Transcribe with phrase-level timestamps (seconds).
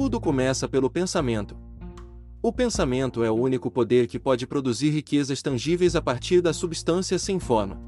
[0.00, 1.54] Tudo começa pelo pensamento.
[2.42, 7.18] O pensamento é o único poder que pode produzir riquezas tangíveis a partir da substância
[7.18, 7.78] sem forma.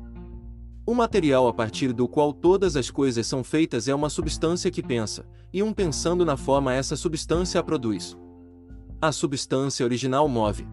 [0.85, 4.83] O material a partir do qual todas as coisas são feitas é uma substância que
[4.83, 8.15] pensa, e um pensando na forma essa substância a produz.
[9.01, 10.69] A substância original move.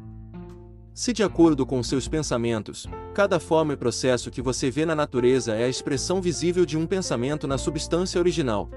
[0.93, 5.55] Se de acordo com seus pensamentos, cada forma e processo que você vê na natureza
[5.55, 8.69] é a expressão visível de um pensamento na substância original.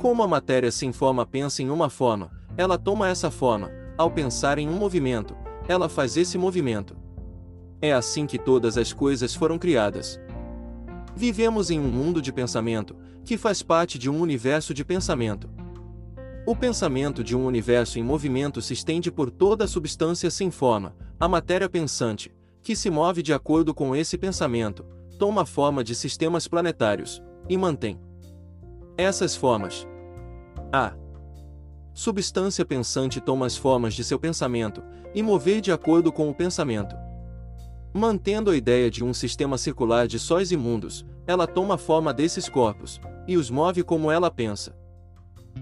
[0.00, 4.58] Como a matéria sem forma pensa em uma forma, ela toma essa forma, ao pensar
[4.58, 5.36] em um movimento,
[5.68, 6.96] ela faz esse movimento.
[7.82, 10.18] É assim que todas as coisas foram criadas.
[11.14, 15.50] Vivemos em um mundo de pensamento, que faz parte de um universo de pensamento.
[16.46, 20.96] O pensamento de um universo em movimento se estende por toda a substância sem forma,
[21.20, 24.82] a matéria pensante, que se move de acordo com esse pensamento,
[25.18, 28.00] toma forma de sistemas planetários, e mantém
[28.96, 29.86] essas formas.
[30.72, 30.92] A
[31.92, 34.82] substância pensante toma as formas de seu pensamento,
[35.12, 36.94] e mover de acordo com o pensamento.
[37.92, 42.14] Mantendo a ideia de um sistema circular de sóis e mundos, ela toma a forma
[42.14, 44.76] desses corpos, e os move como ela pensa.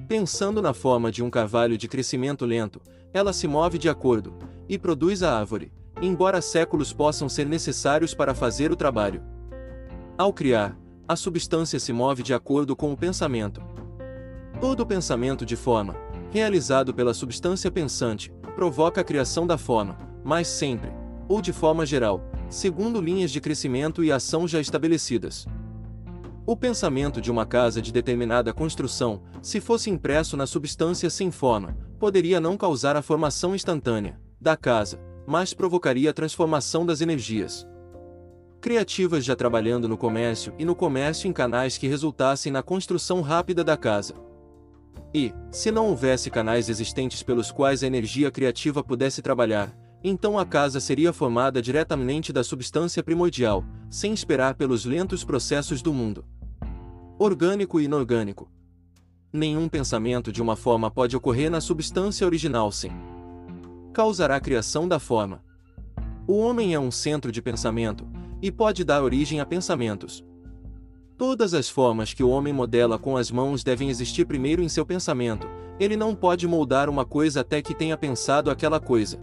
[0.07, 2.81] Pensando na forma de um carvalho de crescimento lento,
[3.15, 4.35] ela se move de acordo,
[4.69, 9.23] e produz a árvore, embora séculos possam ser necessários para fazer o trabalho.
[10.19, 13.63] Ao criar, a substância se move de acordo com o pensamento.
[14.61, 15.95] Todo pensamento de forma,
[16.31, 20.91] realizado pela substância pensante, provoca a criação da forma, mas sempre,
[21.29, 22.21] ou de forma geral,
[22.51, 25.47] segundo linhas de crescimento e ação já estabelecidas.
[26.45, 31.77] O pensamento de uma casa de determinada construção, se fosse impresso na substância sem forma,
[31.97, 37.65] poderia não causar a formação instantânea da casa, mas provocaria a transformação das energias
[38.61, 43.63] criativas já trabalhando no comércio e no comércio em canais que resultassem na construção rápida
[43.63, 44.15] da casa.
[45.15, 49.73] E, se não houvesse canais existentes pelos quais a energia criativa pudesse trabalhar,
[50.05, 55.93] então a casa seria formada diretamente da substância primordial, sem esperar pelos lentos processos do
[55.93, 56.25] mundo.
[57.19, 58.51] Orgânico e inorgânico.
[59.33, 62.93] Nenhum pensamento de uma forma pode ocorrer na substância original sem
[63.93, 65.43] causará a criação da forma.
[66.27, 68.07] O homem é um centro de pensamento,
[68.41, 70.25] e pode dar origem a pensamentos.
[71.19, 74.87] Todas as formas que o homem modela com as mãos devem existir primeiro em seu
[74.87, 75.49] pensamento,
[75.81, 79.19] ele não pode moldar uma coisa até que tenha pensado aquela coisa.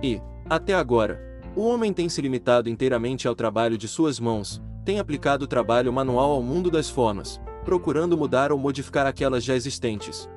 [0.00, 1.20] E, até agora,
[1.56, 5.92] o homem tem se limitado inteiramente ao trabalho de suas mãos, tem aplicado o trabalho
[5.92, 10.30] manual ao mundo das formas, procurando mudar ou modificar aquelas já existentes.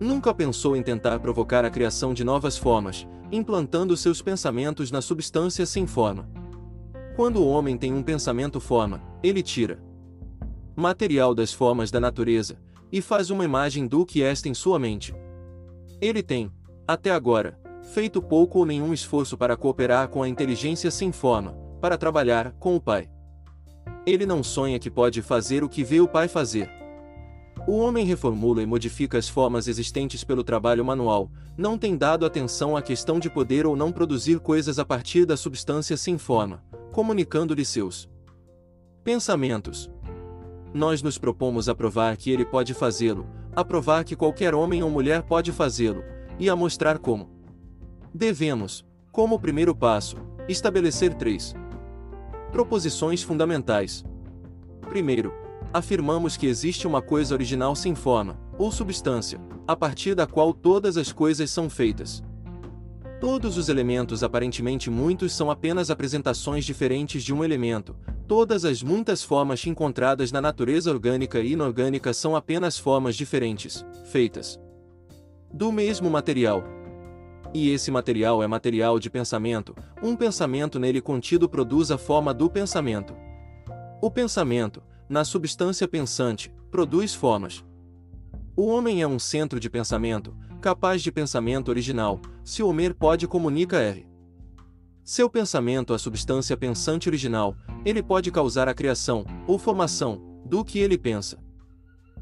[0.00, 5.64] Nunca pensou em tentar provocar a criação de novas formas, implantando seus pensamentos na substância
[5.64, 6.37] sem forma.
[7.18, 9.82] Quando o homem tem um pensamento forma, ele tira
[10.76, 12.56] material das formas da natureza
[12.92, 15.12] e faz uma imagem do que esta em sua mente.
[16.00, 16.48] Ele tem,
[16.86, 17.58] até agora,
[17.92, 22.76] feito pouco ou nenhum esforço para cooperar com a inteligência sem forma, para trabalhar com
[22.76, 23.10] o Pai.
[24.06, 26.70] Ele não sonha que pode fazer o que vê o Pai fazer.
[27.66, 32.76] O homem reformula e modifica as formas existentes pelo trabalho manual, não tem dado atenção
[32.76, 37.64] à questão de poder ou não produzir coisas a partir da substância sem forma, comunicando-lhe
[37.64, 38.08] seus
[39.04, 39.90] pensamentos.
[40.72, 44.90] Nós nos propomos a provar que ele pode fazê-lo, a provar que qualquer homem ou
[44.90, 46.02] mulher pode fazê-lo,
[46.38, 47.28] e a mostrar como.
[48.14, 50.16] Devemos, como primeiro passo,
[50.48, 51.54] estabelecer três
[52.52, 54.04] proposições fundamentais.
[54.88, 55.32] Primeiro,
[55.72, 60.96] afirmamos que existe uma coisa original sem forma, ou substância, a partir da qual todas
[60.96, 62.22] as coisas são feitas.
[63.20, 67.96] Todos os elementos aparentemente muitos são apenas apresentações diferentes de um elemento,
[68.26, 74.58] todas as muitas formas encontradas na natureza orgânica e inorgânica são apenas formas diferentes, feitas
[75.52, 76.62] do mesmo material,
[77.54, 82.50] e esse material é material de pensamento, um pensamento nele contido produz a forma do
[82.50, 83.14] pensamento.
[84.02, 87.64] O pensamento, na substância pensante, produz formas.
[88.54, 93.78] O homem é um centro de pensamento, capaz de pensamento original, se Homer pode comunica
[93.78, 94.06] R.
[95.04, 100.78] Seu pensamento a substância pensante original, ele pode causar a criação, ou formação, do que
[100.78, 101.38] ele pensa.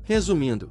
[0.05, 0.71] Resumindo,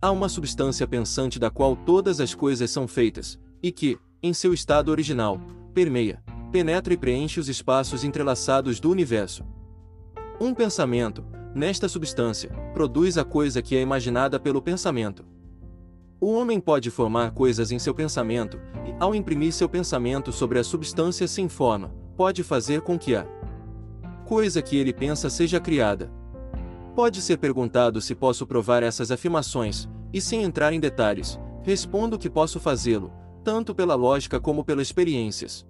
[0.00, 4.54] há uma substância pensante da qual todas as coisas são feitas, e que, em seu
[4.54, 5.38] estado original,
[5.74, 9.44] permeia, penetra e preenche os espaços entrelaçados do universo.
[10.42, 11.22] Um pensamento,
[11.54, 15.22] nesta substância, produz a coisa que é imaginada pelo pensamento.
[16.18, 20.64] O homem pode formar coisas em seu pensamento, e, ao imprimir seu pensamento sobre a
[20.64, 23.26] substância sem forma, pode fazer com que a
[24.24, 26.10] coisa que ele pensa seja criada.
[26.96, 32.30] Pode ser perguntado se posso provar essas afirmações, e sem entrar em detalhes, respondo que
[32.30, 33.12] posso fazê-lo,
[33.44, 35.66] tanto pela lógica como pelas experiências.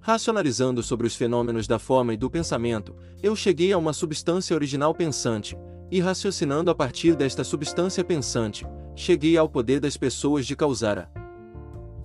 [0.00, 4.94] Racionalizando sobre os fenômenos da forma e do pensamento, eu cheguei a uma substância original
[4.94, 5.56] pensante,
[5.90, 11.08] e raciocinando a partir desta substância pensante, cheguei ao poder das pessoas de causar a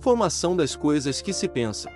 [0.00, 1.90] formação das coisas que se pensa.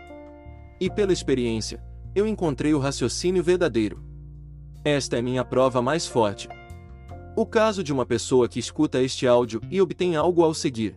[0.80, 1.82] E pela experiência,
[2.14, 4.02] eu encontrei o raciocínio verdadeiro.
[4.84, 6.48] Esta é minha prova mais forte.
[7.36, 10.96] O caso de uma pessoa que escuta este áudio e obtém algo ao seguir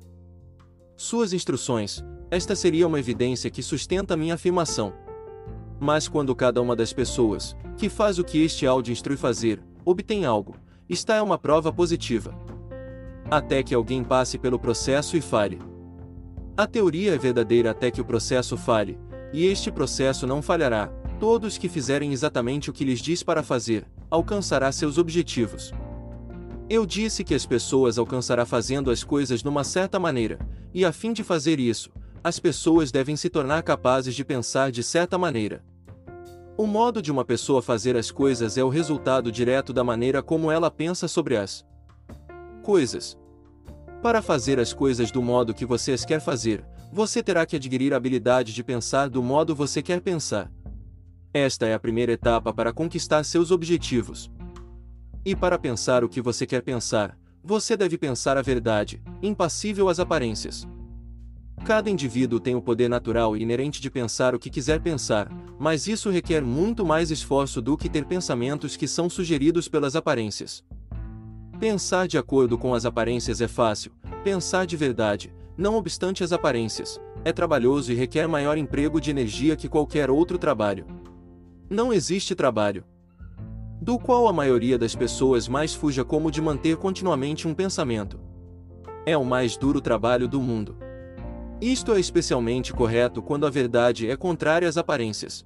[1.02, 4.94] suas instruções, esta seria uma evidência que sustenta minha afirmação.
[5.78, 10.24] Mas quando cada uma das pessoas, que faz o que este áudio instrui fazer, obtém
[10.24, 10.56] algo,
[10.88, 12.34] está é uma prova positiva.
[13.30, 15.60] Até que alguém passe pelo processo e fale.
[16.56, 18.98] A teoria é verdadeira até que o processo fale,
[19.34, 20.88] e este processo não falhará.
[21.20, 25.74] Todos que fizerem exatamente o que lhes diz para fazer, alcançará seus objetivos.
[26.70, 30.40] Eu disse que as pessoas alcançará fazendo as coisas numa certa maneira,
[30.74, 31.92] e a fim de fazer isso,
[32.24, 35.64] as pessoas devem se tornar capazes de pensar de certa maneira.
[36.56, 40.52] O modo de uma pessoa fazer as coisas é o resultado direto da maneira como
[40.52, 41.66] ela pensa sobre as
[42.62, 43.18] coisas.
[44.04, 47.94] Para fazer as coisas do modo que você as quer fazer, você terá que adquirir
[47.94, 50.52] a habilidade de pensar do modo você quer pensar.
[51.34, 54.30] Esta é a primeira etapa para conquistar seus objetivos.
[55.26, 60.00] E para pensar o que você quer pensar, você deve pensar a verdade, impassível às
[60.00, 60.68] aparências.
[61.64, 65.88] Cada indivíduo tem o poder natural e inerente de pensar o que quiser pensar, mas
[65.88, 70.64] isso requer muito mais esforço do que ter pensamentos que são sugeridos pelas aparências.
[71.60, 73.92] Pensar de acordo com as aparências é fácil,
[74.24, 79.56] pensar de verdade, não obstante as aparências, é trabalhoso e requer maior emprego de energia
[79.56, 80.88] que qualquer outro trabalho.
[81.70, 82.84] Não existe trabalho
[83.80, 88.20] do qual a maioria das pessoas mais fuja como de manter continuamente um pensamento.
[89.06, 90.76] É o mais duro trabalho do mundo.
[91.62, 95.46] Isto é especialmente correto quando a verdade é contrária às aparências.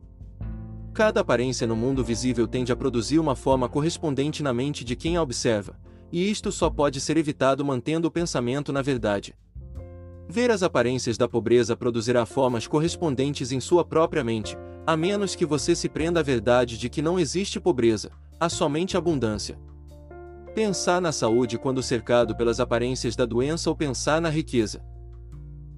[0.93, 5.17] Cada aparência no mundo visível tende a produzir uma forma correspondente na mente de quem
[5.17, 5.77] a observa,
[6.09, 9.35] e isto só pode ser evitado mantendo o pensamento na verdade.
[10.29, 14.57] Ver as aparências da pobreza produzirá formas correspondentes em sua própria mente,
[14.87, 18.09] a menos que você se prenda à verdade de que não existe pobreza,
[18.39, 19.59] há somente abundância.
[20.53, 24.81] Pensar na saúde quando cercado pelas aparências da doença ou pensar na riqueza.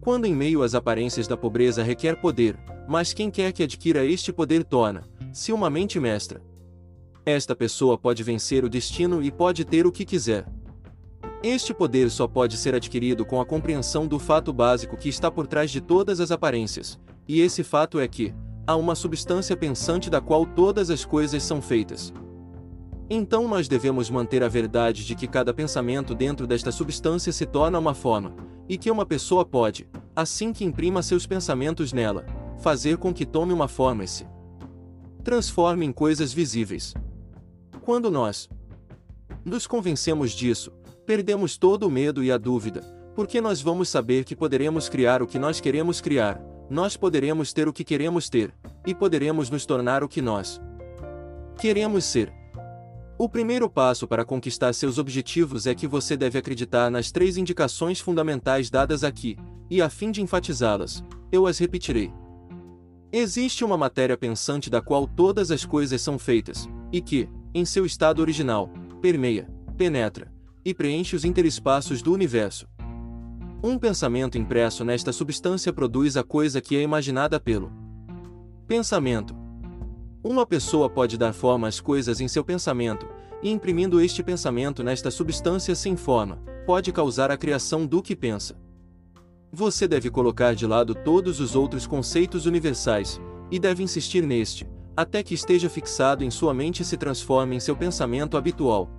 [0.08, 2.58] Quando em meio às aparências da pobreza requer poder,
[2.88, 6.42] mas quem quer que adquira este poder torna-se uma mente mestra.
[7.26, 10.48] Esta pessoa pode vencer o destino e pode ter o que quiser.
[11.44, 15.46] Este poder só pode ser adquirido com a compreensão do fato básico que está por
[15.46, 18.34] trás de todas as aparências, e esse fato é que
[18.66, 22.14] há uma substância pensante da qual todas as coisas são feitas.
[23.10, 27.78] Então nós devemos manter a verdade de que cada pensamento dentro desta substância se torna
[27.78, 32.26] uma forma, e que uma pessoa pode, assim que imprima seus pensamentos nela,
[32.60, 34.28] fazer com que tome uma forma e se
[35.24, 36.94] transforme em coisas visíveis.
[37.82, 38.50] Quando nós
[39.44, 40.72] nos convencemos disso,
[41.06, 42.82] perdemos todo o medo e a dúvida,
[43.14, 47.68] porque nós vamos saber que poderemos criar o que nós queremos criar, nós poderemos ter
[47.68, 48.54] o que queremos ter,
[48.86, 50.62] e poderemos nos tornar o que nós
[51.58, 52.37] queremos ser.
[53.20, 58.00] O primeiro passo para conquistar seus objetivos é que você deve acreditar nas três indicações
[58.00, 59.36] fundamentais dadas aqui,
[59.72, 62.14] e a fim de enfatizá-las, eu as repetirei.
[63.12, 67.88] Existe uma matéria pensante da qual todas as coisas são feitas, e que, em seu
[67.88, 68.70] estado original,
[69.02, 70.32] permeia, penetra,
[70.64, 72.68] e preenche os interespaços do universo.
[73.64, 77.72] Um pensamento impresso nesta substância produz a coisa que é imaginada pelo
[78.68, 79.47] pensamento.
[80.24, 83.08] Uma pessoa pode dar forma às coisas em seu pensamento,
[83.42, 88.58] e imprimindo este pensamento nesta substância sem forma, pode causar a criação do que pensa.
[89.52, 93.22] Você deve colocar de lado todos os outros conceitos universais,
[93.52, 97.60] e deve insistir neste, até que esteja fixado em sua mente e se transforme em
[97.60, 98.90] seu pensamento habitual.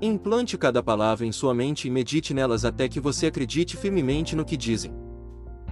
[0.00, 4.44] Implante cada palavra em sua mente e medite nelas até que você acredite firmemente no
[4.44, 4.92] que dizem.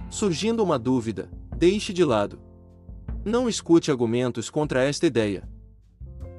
[0.09, 2.39] Surgindo uma dúvida, deixe de lado.
[3.23, 5.47] Não escute argumentos contra esta ideia.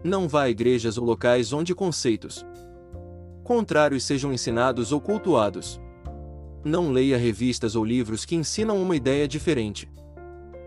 [0.03, 2.45] Não vá a igrejas ou locais onde conceitos
[3.43, 5.81] contrários sejam ensinados ou cultuados.
[6.65, 9.91] Não leia revistas ou livros que ensinam uma ideia diferente.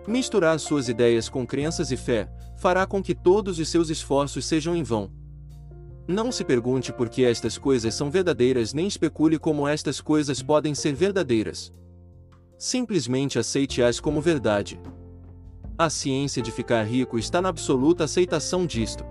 [0.07, 4.75] Misturar suas ideias com crenças e fé fará com que todos os seus esforços sejam
[4.75, 5.10] em vão.
[6.07, 10.75] Não se pergunte por que estas coisas são verdadeiras nem especule como estas coisas podem
[10.75, 11.74] ser verdadeiras.
[12.57, 14.79] Simplesmente aceite-as como verdade.
[15.77, 19.03] A ciência de ficar rico está na absoluta aceitação disto.